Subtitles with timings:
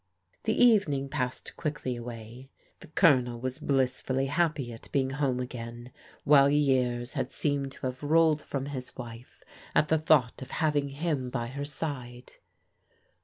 [0.45, 2.49] The evening passed quickly away.
[2.79, 5.91] The Colonel was blissfully happy at being at home again,
[6.23, 9.43] while years had seemed to have rolled from his wife
[9.75, 12.33] at the thought of having him by her side.